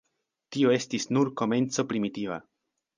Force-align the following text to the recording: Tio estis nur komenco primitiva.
Tio 0.55 0.71
estis 0.77 1.07
nur 1.17 1.31
komenco 1.43 1.89
primitiva. 1.95 2.43